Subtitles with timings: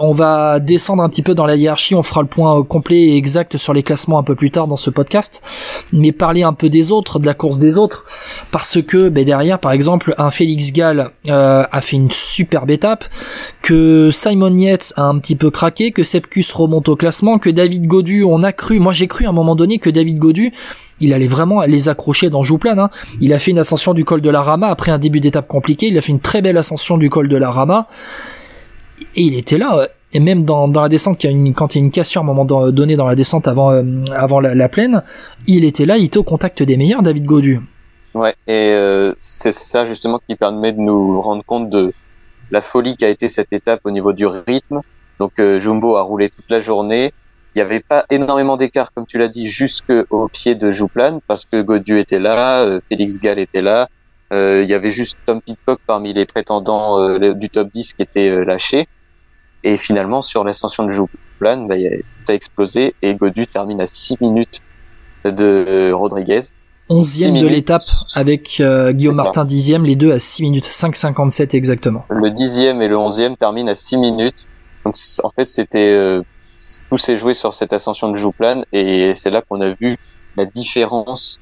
[0.00, 3.16] On va descendre un petit peu dans la hiérarchie, on fera le point complet et
[3.16, 5.42] exact sur les classements un peu plus tard dans ce podcast,
[5.92, 8.04] mais parler un peu des autres, de la course des autres,
[8.52, 13.04] parce que ben, derrière, par exemple, un Félix Gall euh, a fait une superbe étape,
[13.62, 17.86] que Simon Yates a un petit peu craqué, que Sepkus remonte au classement, que David
[17.86, 20.52] Godu, on a cru, moi j'ai cru à un moment donné que David Godu
[21.00, 22.78] il allait vraiment les accrocher dans Jouplane.
[22.78, 22.90] Hein.
[23.20, 25.86] Il a fait une ascension du col de la Rama après un début d'étape compliqué.
[25.86, 27.86] Il a fait une très belle ascension du col de la Rama.
[29.16, 29.88] Et il était là.
[30.12, 31.28] Et même dans, la descente, quand
[31.74, 33.82] il y a une cassure à un moment donné dans la descente avant, euh,
[34.16, 35.02] avant la, plaine,
[35.46, 37.60] il était là, il était au contact des meilleurs, David Godu.
[38.14, 41.92] Ouais, et euh, c'est ça justement qui permet de nous rendre compte de
[42.50, 44.80] la folie qu'a été cette étape au niveau du rythme.
[45.18, 47.12] Donc euh, Jumbo a roulé toute la journée.
[47.54, 51.44] Il n'y avait pas énormément d'écart, comme tu l'as dit, jusqu'au pied de Jouplane, parce
[51.44, 53.88] que Godu était là, euh, Félix Gall était là.
[54.32, 58.02] Euh, il y avait juste Tom Pitcock parmi les prétendants euh, du top 10 qui
[58.02, 58.88] était lâché.
[59.64, 64.18] Et finalement, sur l'ascension de Jouplane, bah, tout a explosé et Godu termine à 6
[64.20, 64.60] minutes
[65.24, 66.40] de Rodriguez.
[66.90, 67.82] Onzième de l'étape
[68.14, 72.06] avec Guillaume Martin dixième, les deux à 6 minutes 5,57 exactement.
[72.08, 74.46] Le dixième et le onzième terminent à 6 minutes.
[74.84, 76.22] Donc en fait, c'était
[76.88, 79.98] tout s'est joué sur cette ascension de Jouplane et c'est là qu'on a vu
[80.36, 81.40] la différence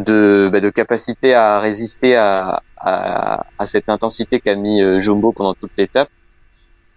[0.00, 5.32] de, bah, de capacité à résister à, à, à cette intensité qu'a mis euh, Jumbo
[5.32, 6.10] pendant toute l'étape.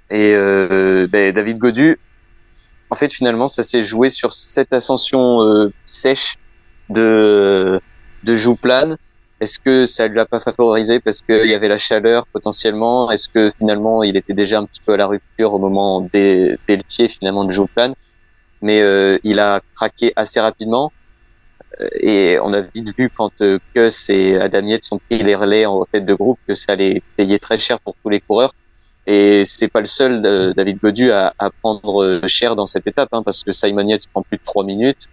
[0.09, 1.99] Et euh, bah, David Godu,
[2.89, 6.35] en fait, finalement, ça s'est joué sur cette ascension euh, sèche
[6.89, 7.79] de
[8.23, 8.97] de Jouplane
[9.43, 13.11] est-ce que ça lui a pas favorisé parce qu'il y avait la chaleur potentiellement?
[13.11, 16.57] Est-ce que finalement il était déjà un petit peu à la rupture au moment des,
[16.69, 17.93] le pied finalement de Jouplane
[18.61, 20.93] Mais euh, il a craqué assez rapidement
[21.99, 25.65] et on a vite vu quand euh, Kuss et Adam Yates ont pris les relais
[25.65, 28.53] en tête de groupe que ça allait payer très cher pour tous les coureurs.
[29.05, 30.21] Et c'est pas le seul
[30.55, 34.21] David Godu à, à, prendre cher dans cette étape, hein, parce que Simon Yates prend
[34.21, 35.09] plus de 3 minutes.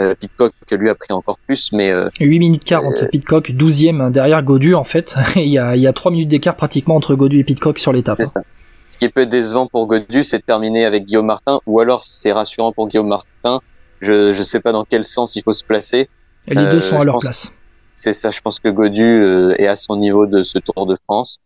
[0.00, 3.02] Euh, Pitcock lui a pris encore plus, mais 8 euh, minutes 40.
[3.02, 5.14] Euh, Pitcock 12e hein, derrière Godu en fait.
[5.36, 7.92] il y a il y a 3 minutes d'écart pratiquement entre Godu et Pitcock sur
[7.92, 8.14] l'étape.
[8.16, 8.40] C'est ça.
[8.88, 12.04] Ce qui peut être décevant pour Godu, c'est de terminer avec Guillaume Martin, ou alors
[12.04, 13.60] c'est rassurant pour Guillaume Martin.
[14.00, 16.08] Je je sais pas dans quel sens il faut se placer.
[16.48, 17.52] les deux sont à leur place.
[17.94, 18.30] C'est ça.
[18.30, 21.38] Je pense que Godu est à son niveau de ce Tour de France.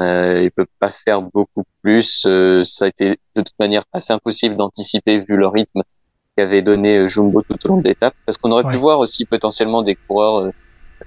[0.00, 2.26] Euh, il peut pas faire beaucoup plus.
[2.64, 5.82] ça a été de toute manière assez impossible d'anticiper vu le rythme
[6.36, 8.14] qu'avait donné euh, Jumbo tout au long de l'étape.
[8.26, 10.50] Parce qu'on aurait pu voir aussi potentiellement des coureurs,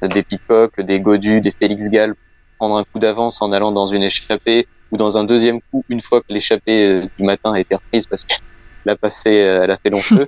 [0.03, 2.15] euh, des Pitcock, des Godu, des Félix Gall
[2.57, 5.99] prendre un coup d'avance en allant dans une échappée ou dans un deuxième coup une
[5.99, 8.39] fois que l'échappée euh, du matin a été reprise parce qu'elle
[8.87, 10.27] a pas fait, elle a fait long feu.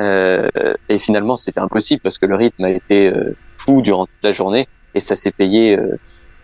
[0.00, 0.48] Euh,
[0.88, 3.12] et finalement, c'était impossible parce que le rythme a été
[3.60, 5.78] fou durant toute la journée et ça s'est payé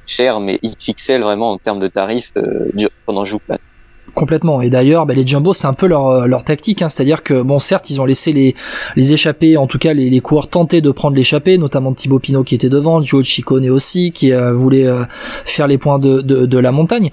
[0.06, 2.32] cher, mais XXL vraiment en termes de tarifs
[3.06, 3.59] pendant Jouplane.
[4.62, 6.83] Et d'ailleurs, bah, les Jumbo, c'est un peu leur, euh, leur tactique.
[6.83, 6.89] Hein.
[6.89, 8.55] C'est-à-dire que, bon, certes, ils ont laissé les,
[8.97, 12.45] les échappés, en tout cas les, les coureurs tenter de prendre l'échappée, notamment Thibaut Pinot
[12.45, 15.05] qui était devant, Joe Ciccone aussi, qui euh, voulait euh,
[15.45, 17.11] faire les points de, de, de, la montagne.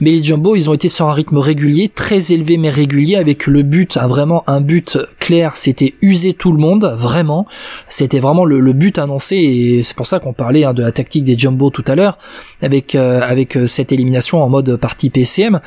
[0.00, 3.46] Mais les Jumbo, ils ont été sur un rythme régulier, très élevé mais régulier, avec
[3.46, 7.46] le but, hein, vraiment un but clair, c'était user tout le monde, vraiment.
[7.88, 10.92] C'était vraiment le, le, but annoncé, et c'est pour ça qu'on parlait hein, de la
[10.92, 12.18] tactique des Jumbo tout à l'heure,
[12.60, 15.60] avec, avec cette élimination en mode partie PCM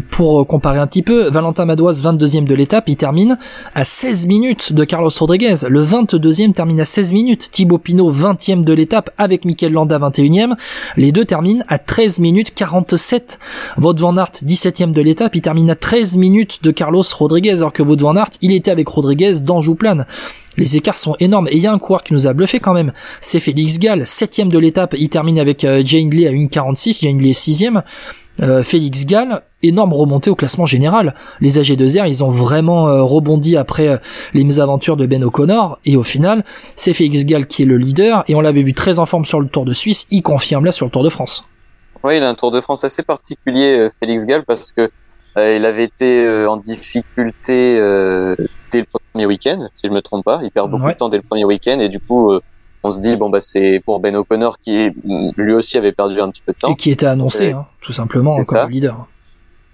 [0.00, 3.38] pour comparer un petit peu, Valentin Madouas, 22e de l'étape, il termine
[3.74, 5.56] à 16 minutes de Carlos Rodriguez.
[5.68, 7.50] Le 22e termine à 16 minutes.
[7.50, 10.54] Thibaut Pinot, 20e de l'étape, avec Mikel Landa, 21e.
[10.96, 13.38] Les deux terminent à 13 minutes 47.
[13.78, 17.72] Wout van Aert, 17e de l'étape, il termine à 13 minutes de Carlos Rodriguez, alors
[17.72, 20.06] que Wout van Aert, il était avec Rodriguez dans Jouplane.
[20.56, 22.74] Les écarts sont énormes et il y a un coureur qui nous a bluffé quand
[22.74, 22.92] même.
[23.20, 24.94] C'est Félix Gall, septième de l'étape.
[24.98, 27.02] Il termine avec euh, Jane Lee à 1,46.
[27.02, 27.82] Jane Lee est sixième.
[28.42, 31.14] Euh, Félix Gall, énorme remontée au classement général.
[31.40, 33.96] Les AG2R, ils ont vraiment euh, rebondi après euh,
[34.34, 36.44] les mésaventures de Ben O'Connor, et au final,
[36.76, 39.40] c'est Félix Gall qui est le leader, et on l'avait vu très en forme sur
[39.40, 41.44] le Tour de Suisse, il confirme là sur le Tour de France.
[42.02, 44.90] Oui, il a un Tour de France assez particulier, Félix Gall, parce que
[45.36, 47.76] il avait été en difficulté
[48.72, 50.40] dès le premier week-end, si je me trompe pas.
[50.42, 52.32] Il perd beaucoup de temps dès le premier week-end, et du coup,
[52.82, 54.90] on se dit bon bah c'est pour Ben O'Connor qui
[55.36, 57.92] lui aussi avait perdu un petit peu de temps et qui était annoncé hein, tout
[57.92, 59.06] simplement comme leader.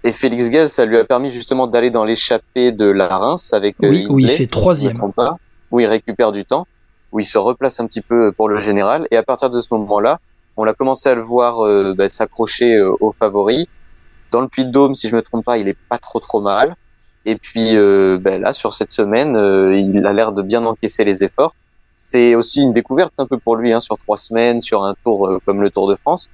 [0.06, 3.76] Et Félix Gall, ça lui a permis justement d'aller dans l'échappée de la Reims avec
[3.82, 5.36] oui, euh, où il fait troisième, pas,
[5.70, 6.66] où il récupère du temps,
[7.12, 9.08] où il se replace un petit peu pour le général.
[9.10, 10.20] Et à partir de ce moment-là,
[10.56, 13.66] on a commencé à le voir euh, bah, s'accrocher euh, aux favoris.
[14.30, 16.76] Dans le Puy-de-Dôme, si je me trompe pas, il est pas trop trop mal.
[17.24, 17.74] Et puis
[18.20, 19.30] bah, là, sur cette semaine,
[19.74, 21.54] il a l'air de bien encaisser les efforts
[21.96, 25.26] c'est aussi une découverte un peu pour lui hein, sur trois semaines, sur un tour
[25.26, 26.28] euh, comme le Tour de France.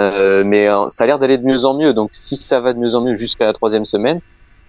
[0.00, 1.92] Euh, mais euh, ça a l'air d'aller de mieux en mieux.
[1.94, 4.20] Donc si ça va de mieux en mieux jusqu'à la troisième semaine,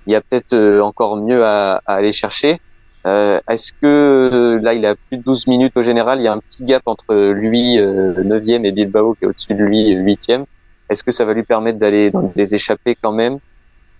[0.05, 2.59] il y a peut-être euh, encore mieux à, à aller chercher.
[3.05, 6.33] Euh, Est-ce que là il a plus de 12 minutes au général, il y a
[6.33, 10.45] un petit gap entre lui euh, 9e et Bilbao qui est au-dessus de lui 8e.
[10.89, 13.39] Est-ce que ça va lui permettre d'aller dans des échappées quand même?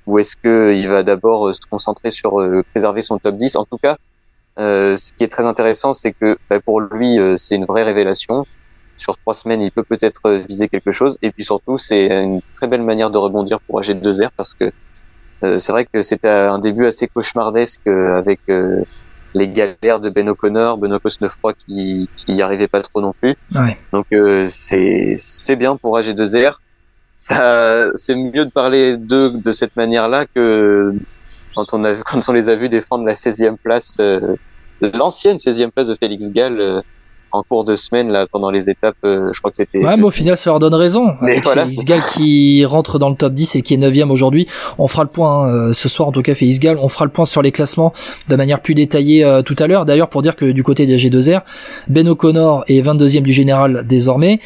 [0.06, 2.36] Ou est-ce que il va d'abord se concentrer sur
[2.72, 3.96] préserver son top 10 En tout cas,
[4.58, 8.46] ce qui est très intéressant, c'est que bah, pour lui, c'est une vraie révélation
[9.04, 11.18] sur trois semaines, il peut peut-être viser quelque chose.
[11.22, 14.72] Et puis surtout, c'est une très belle manière de rebondir pour AG2R parce que
[15.44, 18.82] euh, c'est vrai que c'était un début assez cauchemardesque euh, avec euh,
[19.34, 23.36] les galères de Ben O'Connor, Benoît Cosnefroy qui qui y arrivait pas trop non plus.
[23.56, 23.78] Ouais.
[23.92, 24.06] Donc
[24.48, 26.60] c'est c'est bien pour AG2R.
[27.16, 30.94] Ça c'est mieux de parler d'eux de cette manière-là que
[31.56, 33.98] quand on a quand on les a vus défendre la 16e place
[34.82, 36.84] l'ancienne 16e place de Félix Gall
[37.33, 40.03] en cours de semaine là pendant les étapes euh, je crois que c'était ouais mais
[40.03, 41.13] au final ça leur donne raison.
[41.21, 44.47] Mais avec voilà, Isgal qui rentre dans le top 10 et qui est 9 aujourd'hui.
[44.77, 47.12] On fera le point euh, ce soir en tout cas fait Isgal on fera le
[47.12, 47.91] point sur les classements
[48.30, 49.85] de manière plus détaillée euh, tout à l'heure.
[49.85, 51.41] D'ailleurs pour dire que du côté des G2R
[51.88, 54.39] Ben O'Connor est 22e du général désormais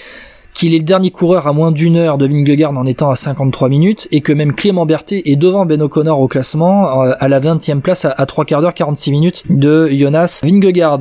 [0.58, 3.70] qu'il est le dernier coureur à moins d'une heure de Vingegaard en étant à 53
[3.70, 7.80] minutes et que même Clément Berthet est devant Ben O'Connor au classement à la 20e
[7.82, 10.98] place à, à 3 quarts d'heure 46 minutes de Jonas Vingegaard.